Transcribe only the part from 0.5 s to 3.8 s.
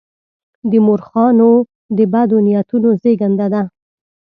د مورخانو د بدو نیتونو زېږنده ده.